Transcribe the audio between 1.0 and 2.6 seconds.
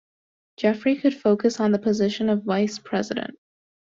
focus on the position of